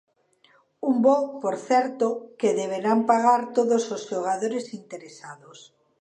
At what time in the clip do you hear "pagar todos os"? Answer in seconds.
3.11-4.01